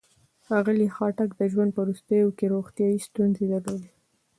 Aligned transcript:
ښاغلي 0.45 0.87
خټک 0.95 1.29
د 1.35 1.41
ژوند 1.51 1.71
په 1.73 1.81
وروستیو 1.83 2.35
کې 2.37 2.45
روغتيايي 2.53 2.99
ستونزې 3.07 3.45
درلودې. 3.51 3.91